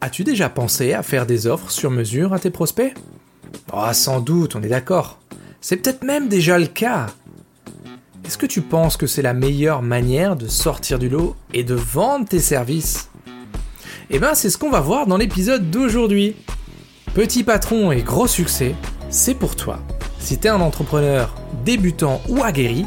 [0.00, 2.94] As-tu déjà pensé à faire des offres sur mesure à tes prospects?
[3.72, 5.18] Oh, Sans doute, on est d'accord.
[5.60, 7.06] C'est peut-être même déjà le cas.
[8.24, 11.74] Est-ce que tu penses que c'est la meilleure manière de sortir du lot et de
[11.74, 13.08] vendre tes services?
[14.10, 16.36] Eh bien, c'est ce qu'on va voir dans l'épisode d'aujourd'hui.
[17.14, 18.74] Petit patron et gros succès,
[19.10, 19.78] c'est pour toi.
[20.18, 21.34] Si tu es un entrepreneur
[21.64, 22.86] débutant ou aguerri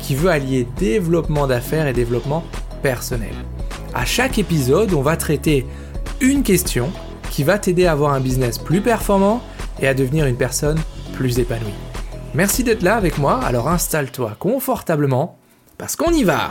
[0.00, 2.44] qui veut allier développement d'affaires et développement
[2.82, 3.34] personnel.
[3.94, 5.66] À chaque épisode, on va traiter
[6.20, 6.92] une question
[7.30, 9.42] qui va t'aider à avoir un business plus performant
[9.80, 10.78] et à devenir une personne
[11.14, 11.74] plus épanouie.
[12.34, 15.38] Merci d'être là avec moi, alors installe-toi confortablement
[15.78, 16.50] parce qu'on y va.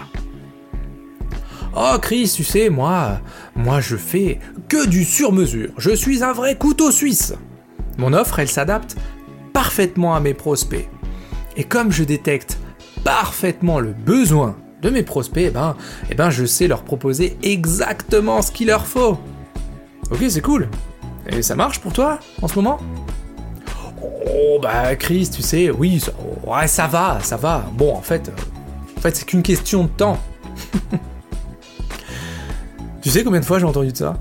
[1.75, 3.19] Oh Chris, tu sais, moi,
[3.55, 5.69] moi je fais que du sur-mesure.
[5.77, 7.33] Je suis un vrai couteau suisse.
[7.97, 8.97] Mon offre, elle s'adapte
[9.53, 10.89] parfaitement à mes prospects.
[11.55, 12.57] Et comme je détecte
[13.03, 15.75] parfaitement le besoin de mes prospects, eh ben,
[16.09, 19.19] eh ben je sais leur proposer exactement ce qu'il leur faut.
[20.11, 20.67] Ok, c'est cool.
[21.27, 22.79] Et ça marche pour toi en ce moment?
[24.01, 26.11] Oh bah Chris, tu sais, oui, ça,
[26.45, 27.65] ouais, ça va, ça va.
[27.73, 30.17] Bon, en fait, euh, en fait, c'est qu'une question de temps.
[33.01, 34.17] tu sais combien de fois j'ai entendu de ça?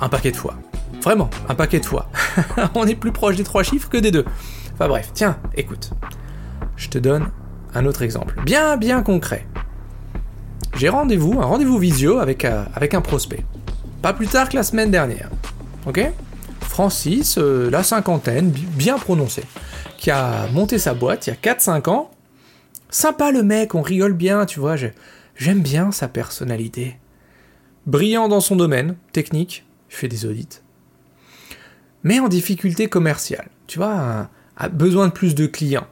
[0.00, 0.54] Un paquet de fois.
[1.02, 2.08] Vraiment, un paquet de fois.
[2.74, 4.24] On est plus proche des trois chiffres que des deux.
[4.74, 5.90] Enfin bref, tiens, écoute.
[6.76, 7.28] Je te donne
[7.74, 9.46] un autre exemple, bien bien concret.
[10.76, 13.44] J'ai rendez-vous, un rendez-vous visio avec, euh, avec un prospect.
[14.02, 15.28] Pas plus tard que la semaine dernière.
[15.86, 16.00] Ok?
[16.62, 19.44] Francis, euh, la cinquantaine, bien prononcé,
[19.98, 22.10] qui a monté sa boîte il y a 4-5 ans.
[22.88, 24.76] Sympa le mec, on rigole bien, tu vois,
[25.36, 26.98] j'aime bien sa personnalité.
[27.86, 30.60] Brillant dans son domaine, technique, il fait des audits.
[32.02, 35.86] Mais en difficulté commerciale, tu vois, a besoin de plus de clients.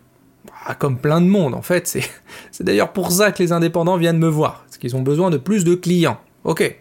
[0.64, 1.86] Ah, comme plein de monde en fait,
[2.50, 5.36] c'est d'ailleurs pour ça que les indépendants viennent me voir, parce qu'ils ont besoin de
[5.36, 6.20] plus de clients.
[6.44, 6.80] Ok.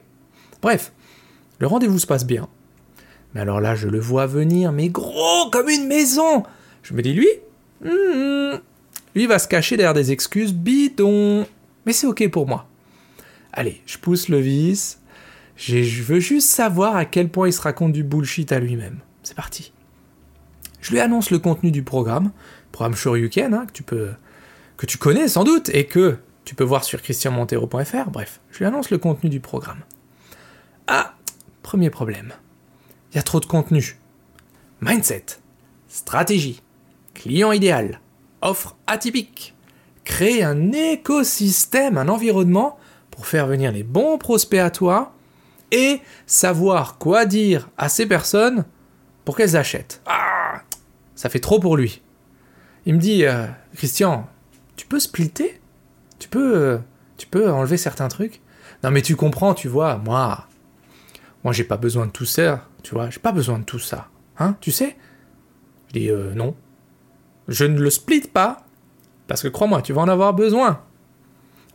[0.61, 0.93] Bref,
[1.59, 2.47] le rendez-vous se passe bien.
[3.33, 6.43] Mais alors là, je le vois venir, mais gros comme une maison.
[6.83, 7.27] Je me dis, lui,
[7.83, 8.57] hmm,
[9.15, 11.45] lui va se cacher derrière des excuses bidons.
[11.85, 12.67] Mais c'est ok pour moi.
[13.53, 14.99] Allez, je pousse le vis.
[15.55, 18.99] Je veux juste savoir à quel point il se raconte du bullshit à lui-même.
[19.23, 19.73] C'est parti.
[20.81, 22.31] Je lui annonce le contenu du programme,
[22.71, 24.11] programme Shoryuken, hein, que, tu peux,
[24.77, 28.09] que tu connais sans doute et que tu peux voir sur christianmontero.fr.
[28.11, 29.79] Bref, je lui annonce le contenu du programme.
[31.67, 32.31] Premier problème
[33.11, 33.97] il y a trop de contenu.
[34.79, 35.25] Mindset,
[35.89, 36.63] stratégie,
[37.13, 37.99] client idéal,
[38.41, 39.53] offre atypique.
[40.05, 42.79] Créer un écosystème, un environnement
[43.11, 45.13] pour faire venir les bons prospects à toi
[45.73, 48.63] et savoir quoi dire à ces personnes
[49.25, 50.01] pour qu'elles achètent.
[50.05, 50.61] Ah,
[51.15, 52.01] ça fait trop pour lui.
[52.85, 53.45] Il me dit, euh,
[53.75, 54.29] Christian,
[54.77, 55.59] tu peux splitter?
[56.17, 56.77] Tu peux, euh,
[57.17, 58.39] tu peux enlever certains trucs?
[58.85, 60.46] Non mais tu comprends, tu vois, moi,
[61.43, 62.65] moi j'ai pas besoin de tout ça.
[62.83, 64.07] Tu vois, j'ai pas besoin de tout ça.
[64.39, 64.95] Hein, tu sais?
[65.87, 66.55] Je dis euh, non.
[67.47, 68.65] Je ne le split pas,
[69.27, 70.81] parce que crois-moi, tu vas en avoir besoin.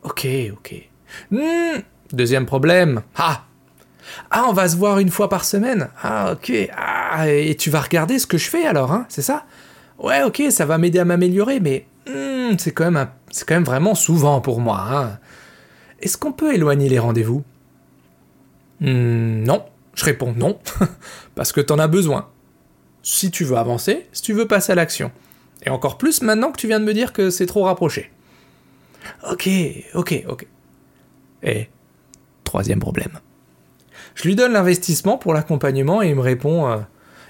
[0.03, 0.89] Ok, ok.
[1.31, 1.79] Hmm,
[2.11, 3.01] deuxième problème.
[3.15, 3.43] Ah
[4.29, 5.89] Ah, on va se voir une fois par semaine.
[6.01, 6.51] Ah, ok.
[6.75, 9.45] Ah, et tu vas regarder ce que je fais alors, hein, c'est ça?
[9.99, 13.07] Ouais, ok, ça va m'aider à m'améliorer, mais hmm, c'est quand, même
[13.47, 14.85] quand même vraiment souvent pour moi.
[14.91, 15.19] Hein.
[16.01, 17.43] Est-ce qu'on peut éloigner les rendez-vous?
[18.87, 19.65] Hmm, Non.
[19.95, 20.59] Je réponds non,
[21.35, 22.29] parce que t'en as besoin.
[23.03, 25.11] Si tu veux avancer, si tu veux passer à l'action.
[25.65, 28.11] Et encore plus maintenant que tu viens de me dire que c'est trop rapproché.
[29.29, 29.49] Ok,
[29.93, 30.47] ok, ok.
[31.43, 31.69] Et
[32.43, 33.19] troisième problème.
[34.15, 36.77] Je lui donne l'investissement pour l'accompagnement et il me répond, euh,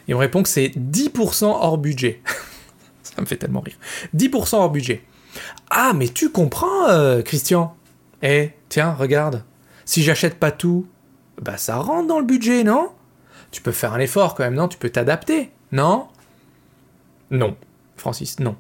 [0.08, 2.22] il me répond que c'est 10% hors budget.
[3.04, 3.78] Ça me fait tellement rire.
[4.16, 5.04] 10% hors budget.
[5.70, 7.76] Ah, mais tu comprends, euh, Christian?
[8.22, 9.44] Eh, tiens, regarde.
[9.86, 10.88] Si j'achète pas tout,
[11.42, 12.90] bah ça rentre dans le budget, non?
[13.52, 14.68] Tu peux faire un effort quand même, non?
[14.68, 16.08] Tu peux t'adapter, non?
[17.32, 17.56] Non,
[17.98, 18.56] Francis, non.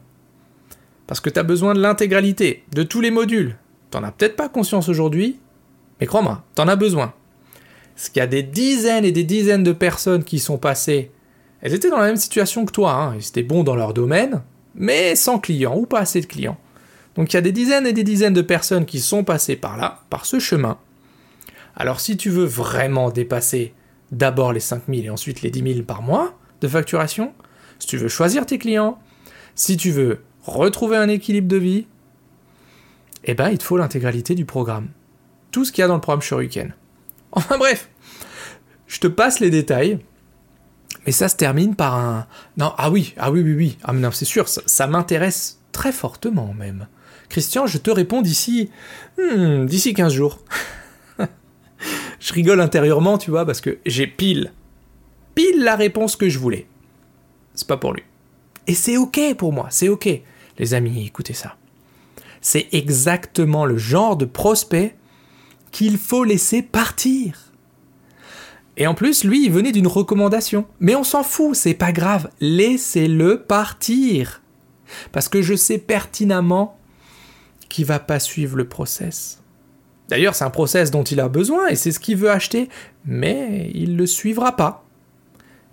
[1.07, 3.57] Parce que tu as besoin de l'intégralité, de tous les modules.
[3.91, 5.39] T'en as peut-être pas conscience aujourd'hui,
[5.99, 7.13] mais crois-moi, t'en as besoin.
[7.95, 11.11] Parce qu'il y a des dizaines et des dizaines de personnes qui sont passées.
[11.61, 13.15] Elles étaient dans la même situation que toi, hein.
[13.15, 14.41] ils étaient bons dans leur domaine,
[14.75, 16.57] mais sans clients ou pas assez de clients.
[17.15, 19.77] Donc il y a des dizaines et des dizaines de personnes qui sont passées par
[19.77, 20.77] là, par ce chemin,
[21.75, 23.73] alors si tu veux vraiment dépasser
[24.11, 27.33] d'abord les 5000 et ensuite les 10 000 par mois de facturation,
[27.79, 28.99] si tu veux choisir tes clients,
[29.55, 31.87] si tu veux retrouver un équilibre de vie,
[33.25, 34.89] eh ben il te faut l'intégralité du programme.
[35.51, 36.73] Tout ce qu'il y a dans le programme Shuriken.
[37.31, 37.89] Enfin bref,
[38.87, 39.99] je te passe les détails,
[41.05, 42.27] mais ça se termine par un...
[42.57, 46.53] Non, ah oui, ah oui, oui, oui, ah non, c'est sûr, ça, m'intéresse très fortement
[46.53, 46.87] même.
[47.29, 48.69] Christian, je te réponds d'ici...
[49.17, 50.39] Hmm, d'ici 15 jours.
[52.23, 54.53] je rigole intérieurement, tu vois, parce que j'ai pile,
[55.35, 56.67] pile la réponse que je voulais.
[57.53, 58.03] C'est pas pour lui.
[58.65, 60.07] Et c'est ok pour moi, c'est ok.
[60.57, 61.57] Les amis, écoutez ça.
[62.39, 64.95] C'est exactement le genre de prospect
[65.71, 67.51] qu'il faut laisser partir.
[68.77, 70.65] Et en plus, lui, il venait d'une recommandation.
[70.79, 72.29] Mais on s'en fout, c'est pas grave.
[72.39, 74.41] Laissez-le partir.
[75.11, 76.79] Parce que je sais pertinemment
[77.67, 79.42] qu'il va pas suivre le process.
[80.09, 82.69] D'ailleurs, c'est un process dont il a besoin et c'est ce qu'il veut acheter,
[83.05, 84.85] mais il le suivra pas.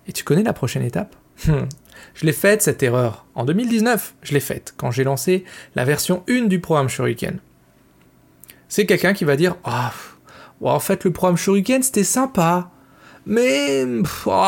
[0.07, 1.15] Et tu connais la prochaine étape?
[1.47, 1.67] Hum.
[2.13, 3.25] Je l'ai faite cette erreur.
[3.35, 5.43] En 2019, je l'ai faite quand j'ai lancé
[5.75, 7.39] la version 1 du programme Shuriken.
[8.67, 9.93] C'est quelqu'un qui va dire Ah,
[10.61, 12.71] en fait, le programme Shuriken c'était sympa,
[13.25, 13.85] mais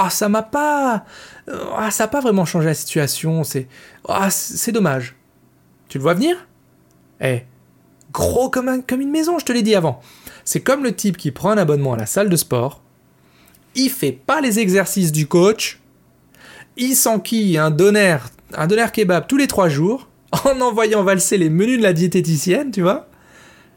[0.09, 1.05] ça m'a pas.
[1.91, 3.43] Ça n'a pas vraiment changé la situation.
[3.43, 3.67] C'est
[4.29, 5.15] c'est dommage.
[5.89, 6.47] Tu le vois venir?
[7.21, 7.43] Eh,
[8.13, 10.01] gros comme, une maison, je te l'ai dit avant.
[10.45, 12.81] C'est comme le type qui prend un abonnement à la salle de sport,
[13.75, 15.79] il fait pas les exercices du coach,
[16.77, 18.17] il s'enquille un doner,
[18.53, 20.07] un kebab tous les trois jours,
[20.45, 23.07] en envoyant valser les menus de la diététicienne, tu vois,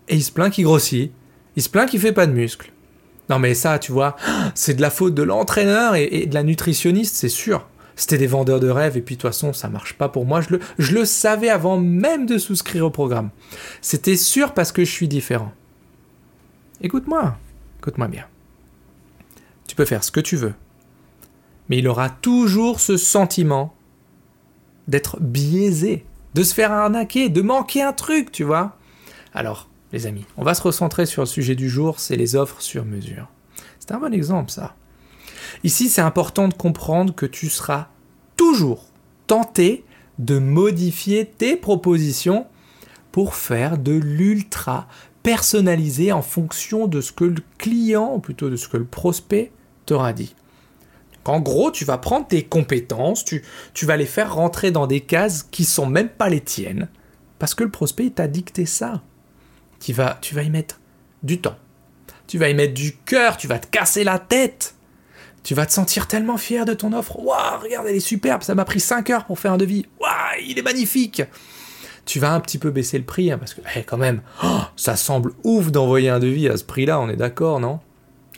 [0.08, 1.12] et il se plaint qu'il grossit,
[1.56, 2.72] il se plaint qu'il fait pas de muscles.
[3.28, 4.16] Non mais ça, tu vois,
[4.54, 7.66] c'est de la faute de l'entraîneur et, de la nutritionniste, c'est sûr.
[7.96, 10.42] C'était des vendeurs de rêves et puis de toute façon, ça marche pas pour moi.
[10.42, 13.30] Je le, je le savais avant même de souscrire au programme.
[13.80, 15.52] C'était sûr parce que je suis différent.
[16.82, 17.38] Écoute-moi,
[17.78, 18.26] écoute-moi bien.
[19.66, 20.54] Tu peux faire ce que tu veux,
[21.68, 23.74] mais il aura toujours ce sentiment
[24.88, 26.04] d'être biaisé,
[26.34, 28.76] de se faire arnaquer, de manquer un truc, tu vois.
[29.32, 30.26] Alors, les amis.
[30.36, 33.28] On va se recentrer sur le sujet du jour, c'est les offres sur mesure.
[33.78, 34.74] C'est un bon exemple, ça.
[35.64, 37.88] Ici, c'est important de comprendre que tu seras
[38.36, 38.84] toujours
[39.26, 39.84] tenté
[40.18, 42.46] de modifier tes propositions
[43.12, 44.88] pour faire de l'ultra
[45.22, 49.50] personnalisé en fonction de ce que le client, ou plutôt de ce que le prospect
[49.84, 50.34] t'aura dit.
[51.24, 53.42] en gros, tu vas prendre tes compétences, tu,
[53.82, 56.88] vas les faire rentrer dans des cases qui sont même pas les tiennes,
[57.40, 59.02] parce que le prospect t'a dicté ça
[59.80, 60.80] tu vas, tu vas y mettre
[61.22, 61.56] du temps.
[62.26, 64.75] Tu vas y mettre du cœur, tu vas te casser la tête.
[65.46, 67.20] Tu vas te sentir tellement fier de ton offre.
[67.20, 69.86] Waouh, regarde, elle est superbe, ça m'a pris 5 heures pour faire un devis.
[70.00, 71.22] Waouh, il est magnifique.
[72.04, 74.62] Tu vas un petit peu baisser le prix, hein, parce que, hey, quand même, oh,
[74.74, 77.78] ça semble ouf d'envoyer un devis à ce prix-là, on est d'accord, non?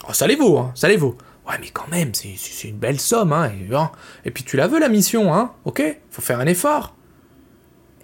[0.07, 1.17] Oh, Ça les vaut, hein, ça les vaut.
[1.49, 3.91] Ouais, mais quand même, c'est une belle somme, hein, et, hein.
[4.27, 5.83] et, puis tu la veux, la mission, hein, ok?
[6.11, 6.95] Faut faire un effort.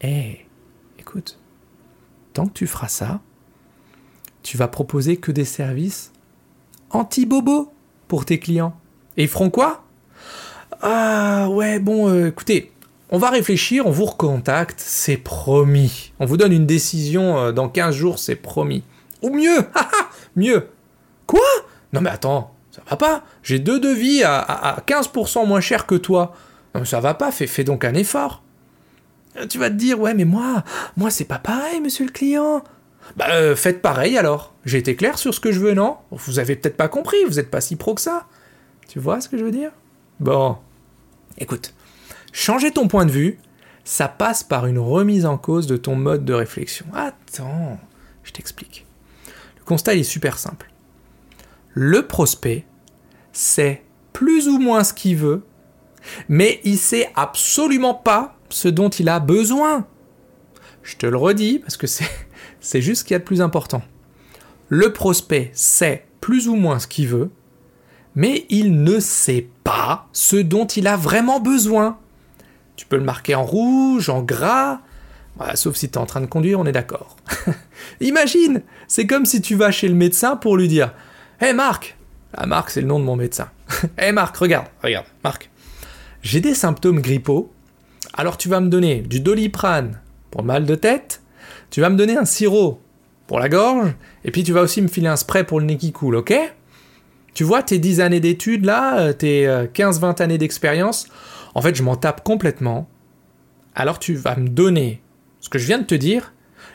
[0.00, 0.46] Eh,
[0.98, 1.38] écoute,
[2.32, 3.20] tant que tu feras ça,
[4.42, 6.10] tu vas proposer que des services
[6.88, 7.70] anti-bobo
[8.08, 8.74] pour tes clients.
[9.16, 9.84] Et ils feront quoi?
[10.82, 12.72] Ah ouais, bon, euh, écoutez,
[13.10, 16.12] on va réfléchir, on vous recontacte, c'est promis.
[16.18, 18.82] On vous donne une décision euh, dans 15 jours, c'est promis.
[19.22, 19.60] Ou mieux,
[20.36, 20.68] mieux.
[21.26, 21.40] Quoi?
[21.92, 23.24] Non mais attends, ça va pas.
[23.42, 26.34] J'ai deux devis à, 15% moins cher que toi.
[26.74, 28.42] Non, ça va pas, fais, donc un effort.
[29.48, 30.64] Tu vas te dire, ouais, mais moi,
[30.96, 32.62] moi, c'est pas pareil, monsieur le client.
[33.16, 34.54] Bah, euh, faites pareil alors.
[34.64, 35.96] J'ai été clair sur ce que je veux, non?
[36.10, 38.26] Vous avez peut-être pas compris, vous êtes pas si pro que ça.
[38.94, 39.72] Tu vois ce que je veux dire?
[40.20, 40.56] Bon.
[41.36, 41.74] Écoute,
[42.32, 43.40] changer ton point de vue,
[43.82, 46.86] ça passe par une remise en cause de ton mode de réflexion.
[46.94, 47.80] Attends,
[48.22, 48.86] je t'explique.
[49.58, 50.70] Le constat est super simple.
[51.72, 52.66] Le prospect
[53.32, 53.82] sait
[54.12, 55.42] plus ou moins ce qu'il veut,
[56.28, 59.88] mais il sait absolument pas ce dont il a besoin.
[60.84, 62.06] Je te le redis parce que c'est,
[62.80, 63.82] juste ce qu'il y a de plus important.
[64.68, 67.32] Le prospect sait plus ou moins ce qu'il veut,
[68.14, 71.98] mais il ne sait pas ce dont il a vraiment besoin.
[72.76, 74.80] Tu peux le marquer en rouge, en gras,
[75.54, 77.16] sauf si tu es en train de conduire, on est d'accord.
[78.00, 80.92] Imagine, c'est comme si tu vas chez le médecin pour lui dire
[81.40, 81.96] Hé Marc
[82.36, 83.48] Ah, Marc, c'est le nom de mon médecin.
[83.98, 85.50] Hé Marc, regarde, regarde, Marc.
[86.22, 87.52] J'ai des symptômes grippaux,
[88.14, 91.20] alors tu vas me donner du doliprane pour le mal de tête,
[91.70, 92.80] tu vas me donner un sirop
[93.26, 93.94] pour la gorge,
[94.24, 96.34] et puis tu vas aussi me filer un spray pour le nez qui coule, ok?
[97.34, 101.08] Tu vois, tes 10 années d'études là, euh, tes 15-20 euh, années d'expérience,
[101.54, 102.88] en fait, je m'en tape complètement.
[103.74, 105.02] Alors tu vas me donner
[105.40, 106.32] ce que je viens de te dire,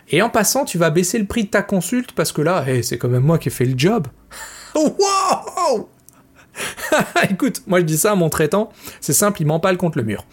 [0.10, 2.98] et en passant, tu vas baisser le prix de ta consulte parce que là, c'est
[2.98, 4.08] quand même moi qui ai fait le job.
[4.76, 5.90] wow
[7.30, 10.26] Écoute, moi je dis ça à mon traitant, c'est simple, il m'empale contre le mur.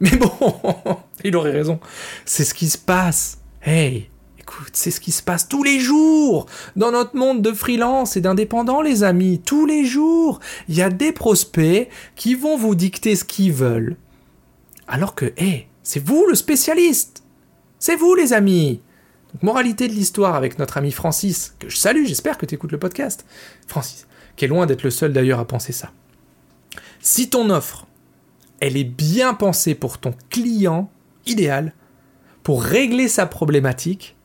[0.00, 0.32] Mais bon,
[1.24, 1.78] il aurait raison.
[2.24, 3.38] C'est ce qui se passe.
[3.62, 4.08] Hey,
[4.44, 6.44] écoute, c'est ce qui se passe tous les jours
[6.76, 9.40] dans notre monde de freelance et d'indépendants, les amis.
[9.42, 13.96] Tous les jours, il y a des prospects qui vont vous dicter ce qu'ils veulent.
[14.86, 17.22] Alors que, hey, c'est vous le spécialiste.
[17.78, 18.82] C'est vous, les amis.
[19.32, 22.72] Donc, moralité de l'histoire avec notre ami Francis, que je salue, j'espère que tu écoutes
[22.72, 23.24] le podcast.
[23.66, 25.90] Francis, qui est loin d'être le seul d'ailleurs à penser ça.
[27.00, 27.86] Si ton offre,
[28.60, 30.90] elle est bien pensée pour ton client
[31.24, 31.72] idéal,
[32.42, 34.16] pour régler sa problématique,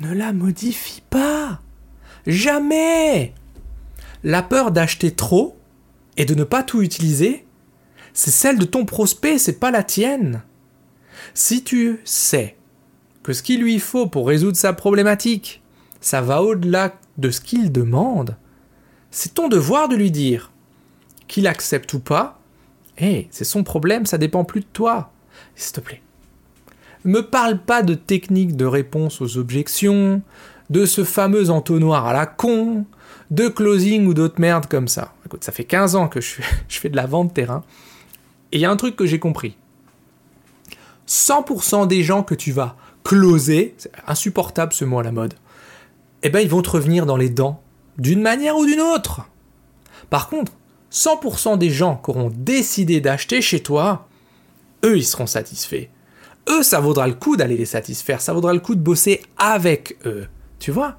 [0.00, 1.60] ne la modifie pas.
[2.26, 3.34] Jamais.
[4.24, 5.56] La peur d'acheter trop
[6.16, 7.46] et de ne pas tout utiliser,
[8.12, 10.42] c'est celle de ton prospect, c'est pas la tienne.
[11.34, 12.56] Si tu sais
[13.22, 15.62] que ce qu'il lui faut pour résoudre sa problématique,
[16.00, 18.36] ça va au-delà de ce qu'il demande,
[19.10, 20.52] c'est ton devoir de lui dire
[21.26, 22.40] qu'il accepte ou pas.
[22.98, 25.12] Eh, c'est son problème, ça dépend plus de toi.
[25.54, 26.02] S'il te plaît.
[27.04, 30.22] Me parle pas de technique de réponse aux objections,
[30.70, 32.84] de ce fameux entonnoir à la con,
[33.30, 35.14] de closing ou d'autres merdes comme ça.
[35.26, 37.62] Écoute, ça fait 15 ans que je fais, de la vente terrain.
[38.52, 39.56] Et il y a un truc que j'ai compris.
[41.06, 45.34] 100% des gens que tu vas closer, c'est insupportable ce mot à la mode,
[46.22, 47.62] eh ben ils vont te revenir dans les dents,
[47.96, 49.22] d'une manière ou d'une autre.
[50.10, 50.52] Par contre,
[50.92, 54.08] 100% des gens qui auront décidé d'acheter chez toi,
[54.84, 55.88] eux, ils seront satisfaits.
[56.48, 59.96] Eux, ça vaudra le coup d'aller les satisfaire, ça vaudra le coup de bosser avec
[60.06, 60.26] eux.
[60.58, 60.96] Tu vois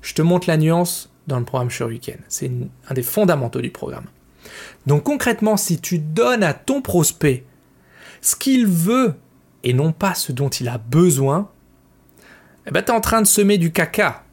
[0.00, 2.18] Je te montre la nuance dans le programme Weekend.
[2.28, 2.50] C'est
[2.88, 4.06] un des fondamentaux du programme.
[4.86, 7.44] Donc concrètement, si tu donnes à ton prospect
[8.20, 9.14] ce qu'il veut
[9.64, 11.50] et non pas ce dont il a besoin,
[12.66, 14.24] eh ben, tu es en train de semer du caca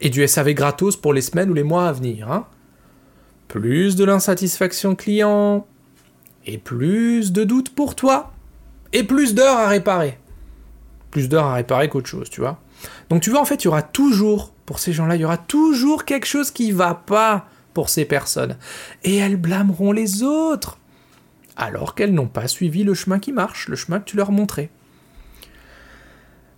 [0.00, 2.30] et du SAV gratos pour les semaines ou les mois à venir.
[2.30, 2.46] Hein.
[3.48, 5.66] plus de l'insatisfaction client,
[6.46, 8.32] et plus de doutes pour toi,
[8.96, 10.18] et plus d'heures à réparer.
[11.10, 12.60] Plus d'heures à réparer qu'autre chose, tu vois.
[13.10, 15.36] Donc tu vois, en fait, il y aura toujours, pour ces gens-là, il y aura
[15.36, 18.56] toujours quelque chose qui va pas pour ces personnes.
[19.04, 20.78] Et elles blâmeront les autres,
[21.56, 24.70] alors qu'elles n'ont pas suivi le chemin qui marche, le chemin que tu leur montrais.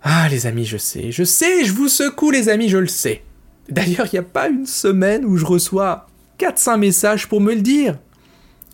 [0.01, 3.21] Ah les amis, je sais, je sais, je vous secoue les amis, je le sais.
[3.67, 6.07] D'ailleurs, il n'y a pas une semaine où je reçois
[6.39, 7.97] 4-5 messages pour me le dire.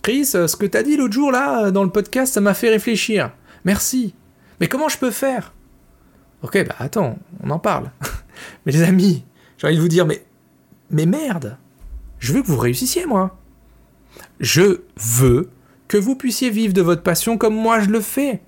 [0.04, 3.32] Chris, ce que t'as dit l'autre jour là, dans le podcast, ça m'a fait réfléchir.
[3.66, 4.14] Merci.
[4.60, 5.54] Mais comment je peux faire?
[6.44, 7.92] Ok, bah attends, on en parle.
[8.66, 9.26] mais les amis,
[9.58, 10.24] j'ai envie de vous dire, mais,
[10.90, 11.58] mais merde,
[12.20, 13.38] je veux que vous réussissiez, moi.
[14.40, 15.50] Je veux
[15.88, 18.42] que vous puissiez vivre de votre passion comme moi je le fais.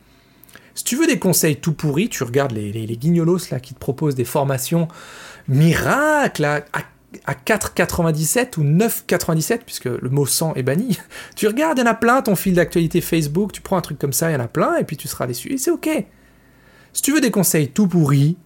[0.75, 4.15] Si tu veux des conseils tout pourris, tu regardes les, guignolos là qui te proposent
[4.15, 4.87] des formations
[5.47, 6.63] miracles à,
[7.27, 10.97] 4,97 ou 9,97 puisque le mot 100 est banni.
[11.35, 13.99] Tu regardes, il y en a plein, ton fil d'actualité Facebook, tu prends un truc
[13.99, 15.89] comme ça, il y en a plein, et puis tu seras déçu, et c'est ok.
[16.93, 18.37] Si tu veux des conseils tout pourris,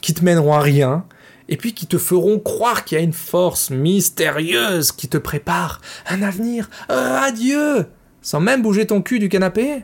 [0.00, 1.04] qui te mèneront à rien,
[1.48, 5.80] et puis qui te feront croire qu'il y a une force mystérieuse qui te prépare
[6.08, 7.86] un avenir radieux,
[8.22, 9.82] sans même bouger ton cul du canapé,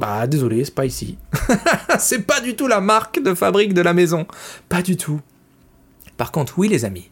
[0.00, 1.18] bah désolé, c'est pas ici.
[1.98, 4.26] c'est pas du tout la marque de fabrique de la maison.
[4.68, 5.20] Pas du tout.
[6.16, 7.09] Par contre, oui les amis.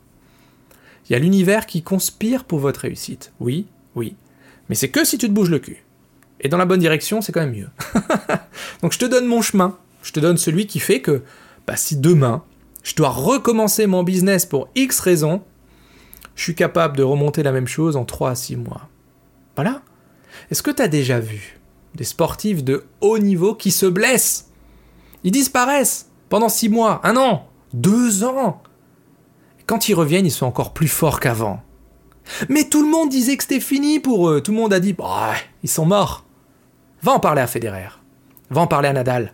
[1.08, 3.32] Il y a l'univers qui conspire pour votre réussite.
[3.40, 4.16] Oui, oui.
[4.68, 5.84] Mais c'est que si tu te bouges le cul.
[6.40, 7.70] Et dans la bonne direction, c'est quand même mieux.
[8.82, 9.76] Donc je te donne mon chemin.
[10.02, 11.22] Je te donne celui qui fait que
[11.66, 12.44] bah, si demain,
[12.82, 15.42] je dois recommencer mon business pour X raisons,
[16.36, 18.88] je suis capable de remonter la même chose en 3 à 6 mois.
[19.56, 19.82] Voilà.
[20.50, 21.58] Est-ce que tu as déjà vu
[21.94, 24.50] des sportifs de haut niveau qui se blessent?
[25.24, 28.62] Ils disparaissent pendant six mois, un an, deux ans.
[29.68, 31.62] Quand ils reviennent, ils sont encore plus forts qu'avant.
[32.48, 34.40] Mais tout le monde disait que c'était fini pour eux.
[34.40, 36.24] Tout le monde a dit, bah, ils sont morts.
[37.02, 37.88] Va en parler à Federer.
[38.50, 39.32] Va en parler à Nadal.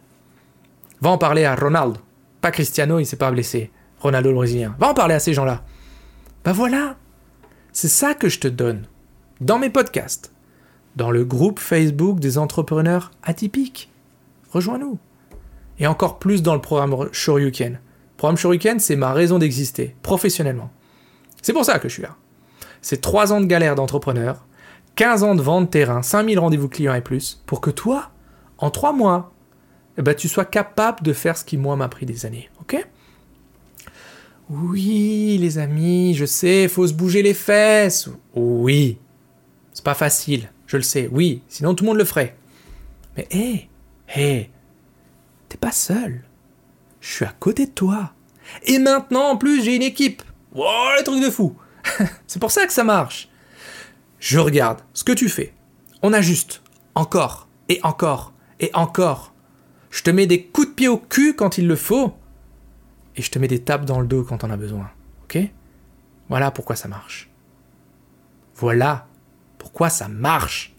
[1.00, 1.98] Va en parler à Ronaldo.
[2.40, 3.70] Pas Cristiano, il s'est pas blessé.
[4.00, 4.76] Ronaldo le Brésilien.
[4.78, 5.62] Va en parler à ces gens-là.
[6.44, 6.96] Bah voilà.
[7.72, 8.86] C'est ça que je te donne.
[9.40, 10.34] Dans mes podcasts
[10.96, 13.90] dans le groupe Facebook des entrepreneurs atypiques.
[14.50, 14.98] Rejoins-nous.
[15.78, 17.80] Et encore plus dans le programme Shoryuken.
[18.24, 20.70] Programme Shoryuken, c'est ma raison d'exister, professionnellement.
[21.42, 22.16] C'est pour ça que je suis là.
[22.80, 24.46] C'est 3 ans de galère d'entrepreneur,
[24.96, 28.12] 15 ans de vente terrain, 5000 rendez-vous clients et plus, pour que toi,
[28.56, 29.34] en 3 mois,
[29.98, 32.48] eh ben, tu sois capable de faire ce qui, moi, m'a pris des années.
[32.62, 32.82] Ok?
[34.48, 38.08] Oui, les amis, je sais, faut se bouger les fesses.
[38.34, 38.96] Oui,
[39.74, 40.50] c'est pas facile.
[40.66, 42.38] Je le sais, oui, sinon tout le monde le ferait.
[43.18, 43.68] Mais hé,
[44.16, 44.50] hé,
[45.50, 46.24] t'es pas seul.
[47.04, 48.14] Je suis à côté de toi.
[48.62, 50.22] Et maintenant, en plus, j'ai une équipe.
[50.54, 51.54] Wow, les trucs de fou.
[52.26, 53.28] C'est pour ça que ça marche.
[54.20, 55.52] Je regarde ce que tu fais.
[56.02, 56.62] On ajuste.
[56.94, 59.34] Encore, et encore, et encore.
[59.90, 62.16] Je te mets des coups de pied au cul quand il le faut.
[63.16, 64.90] Et je te mets des tapes dans le dos quand on a besoin.
[65.24, 65.38] Ok?
[66.30, 67.28] Voilà pourquoi ça marche.
[68.54, 69.08] Voilà
[69.58, 70.74] pourquoi ça marche.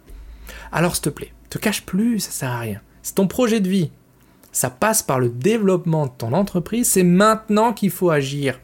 [0.71, 2.81] Alors s'il te plaît, te cache plus, ça sert à rien.
[3.03, 3.91] C'est ton projet de vie.
[4.55, 8.57] Ça passe par le développement de ton entreprise, c'est maintenant qu'il faut agir.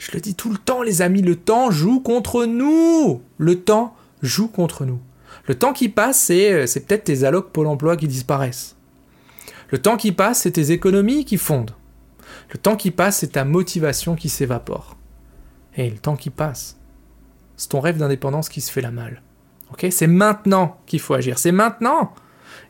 [0.00, 3.22] Je le dis tout le temps, les amis, le temps joue contre nous.
[3.36, 4.98] Le temps joue contre nous.
[5.46, 8.74] Le temps qui passe, c'est, euh, c'est peut-être tes allocs Pôle emploi qui disparaissent.
[9.68, 11.76] Le temps qui passe, c'est tes économies qui fondent.
[12.50, 14.96] Le temps qui passe, c'est ta motivation qui s'évapore.
[15.76, 16.80] Et le temps qui passe,
[17.56, 19.22] c'est ton rêve d'indépendance qui se fait la malle.
[19.90, 21.38] C'est maintenant qu'il faut agir.
[21.38, 22.12] C'est maintenant.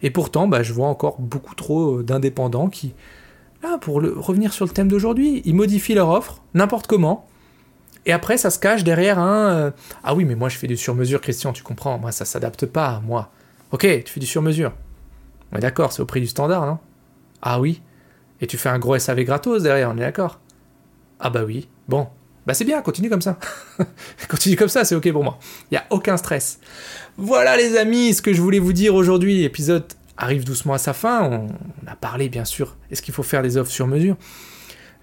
[0.02, 2.94] Et pourtant, bah, je vois encore beaucoup trop euh, d'indépendants qui,
[3.62, 7.26] là, pour revenir sur le thème d'aujourd'hui, ils modifient leur offre n'importe comment.
[8.06, 9.70] Et après, ça se cache derrière un euh,
[10.04, 11.98] Ah oui, mais moi je fais du sur-mesure, Christian, tu comprends.
[11.98, 13.30] Moi, ça s'adapte pas moi.
[13.72, 14.72] Ok, tu fais du sur-mesure.
[15.52, 16.78] On d'accord, c'est au prix du standard, non
[17.42, 17.82] Ah oui.
[18.40, 20.40] Et tu fais un gros SAV gratos derrière, on est d'accord
[21.20, 21.68] Ah bah oui.
[21.88, 22.08] Bon,
[22.48, 23.38] bah c'est bien, continue comme ça.
[24.30, 25.38] continue comme ça, c'est ok pour moi.
[25.70, 26.60] Il n'y a aucun stress.
[27.18, 29.42] Voilà les amis, ce que je voulais vous dire aujourd'hui.
[29.42, 29.84] L'épisode
[30.16, 31.24] arrive doucement à sa fin.
[31.24, 31.48] On,
[31.86, 34.16] a parlé bien sûr, est-ce qu'il faut faire des offres sur mesure?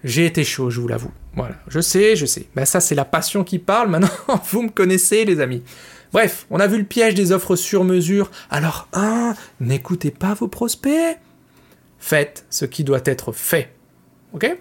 [0.02, 1.12] J'ai été chaud, je vous l'avoue.
[1.36, 2.48] Voilà, je sais, je sais.
[2.56, 4.10] Bah ça c'est la passion qui parle, maintenant
[4.50, 5.62] vous me connaissez les amis.
[6.12, 8.32] Bref, on a vu le piège des offres sur mesure.
[8.50, 11.16] Alors, un, n'écoutez pas vos prospects.
[12.00, 13.72] Faites ce qui doit être fait.
[14.32, 14.56] Ok?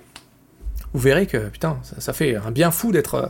[0.96, 3.28] Vous verrez que, putain, ça, fait un bien fou d'être euh,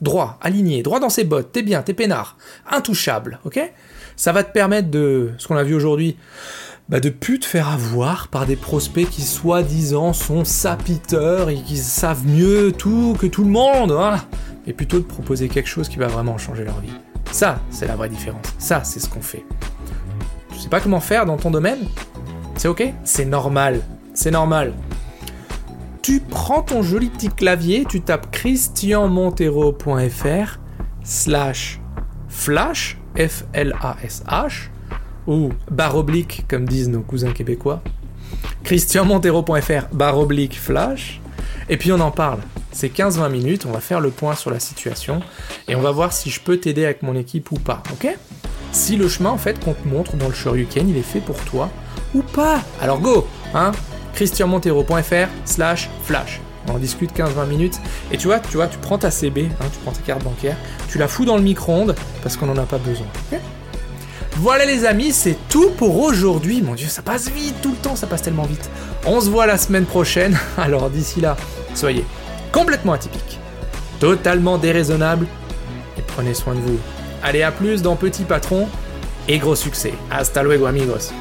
[0.00, 2.38] droit, aligné, droit dans ses bottes, t'es bien, t'es peinard,
[2.70, 3.60] intouchable, ok?
[4.16, 6.16] Ça va te permettre de, ce qu'on a vu aujourd'hui,
[6.88, 11.76] bah de plus te faire avoir par des prospects qui soi-disant sont sapiteurs et qui
[11.76, 14.24] savent mieux tout que tout le monde, voilà.
[14.66, 16.94] Mais plutôt de proposer quelque chose qui va vraiment changer leur vie.
[17.30, 18.46] Ça, c'est la vraie différence.
[18.58, 19.44] Ça, c'est ce qu'on fait.
[20.50, 21.80] Tu sais pas comment faire dans ton domaine?
[22.56, 22.82] C'est ok?
[23.04, 23.82] C'est normal.
[24.14, 24.72] C'est normal
[26.02, 30.58] tu prends ton joli petit clavier, tu tapes christianmontero.fr
[31.04, 31.80] slash
[32.28, 34.68] flash, F-L-A-S-H,
[35.28, 37.82] ou barre oblique, comme disent nos cousins québécois.
[38.64, 41.20] christianmontero.fr barre oblique flash,
[41.68, 42.40] et puis on en parle.
[42.72, 45.20] C'est 15-20 minutes, on va faire le point sur la situation,
[45.68, 48.08] et on va voir si je peux t'aider avec mon équipe ou pas, ok?
[48.72, 51.36] Si le chemin en fait qu'on te montre dans le Shoryuken, il est fait pour
[51.44, 51.70] toi
[52.14, 52.62] ou pas.
[52.80, 53.72] Alors go, hein?
[54.14, 56.40] christianmontero.fr slash flash.
[56.68, 57.74] On discute 15-20 minutes.
[58.12, 60.56] Et tu vois, tu vois, tu prends ta CB, hein, tu prends ta carte bancaire,
[60.88, 63.06] tu la fous dans le micro-ondes parce qu'on n'en a pas besoin.
[64.36, 66.62] voilà les amis, c'est tout pour aujourd'hui.
[66.62, 68.70] Mon dieu, ça passe vite, tout le temps, ça passe tellement vite.
[69.06, 70.38] On se voit la semaine prochaine.
[70.56, 71.36] Alors d'ici là,
[71.74, 72.04] soyez
[72.52, 73.40] complètement atypiques,
[73.98, 75.26] totalement déraisonnables
[75.98, 76.78] et prenez soin de vous.
[77.24, 78.68] Allez, à plus dans Petit Patron
[79.28, 79.94] et gros succès.
[80.10, 81.12] Hasta luego amigos.